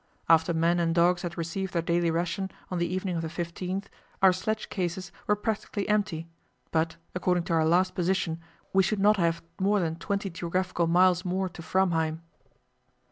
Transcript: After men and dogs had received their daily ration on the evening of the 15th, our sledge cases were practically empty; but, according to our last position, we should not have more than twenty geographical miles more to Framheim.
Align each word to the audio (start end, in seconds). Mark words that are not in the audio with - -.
After 0.27 0.51
men 0.51 0.79
and 0.79 0.95
dogs 0.95 1.21
had 1.21 1.37
received 1.37 1.73
their 1.73 1.81
daily 1.83 2.09
ration 2.09 2.49
on 2.71 2.79
the 2.79 2.91
evening 2.91 3.17
of 3.17 3.21
the 3.21 3.27
15th, 3.27 3.85
our 4.23 4.33
sledge 4.33 4.67
cases 4.69 5.11
were 5.27 5.35
practically 5.35 5.87
empty; 5.87 6.27
but, 6.71 6.95
according 7.13 7.43
to 7.43 7.53
our 7.53 7.65
last 7.67 7.93
position, 7.93 8.39
we 8.73 8.81
should 8.81 8.97
not 8.99 9.17
have 9.17 9.43
more 9.59 9.79
than 9.79 9.97
twenty 9.97 10.31
geographical 10.31 10.87
miles 10.87 11.23
more 11.23 11.47
to 11.49 11.61
Framheim. 11.61 12.21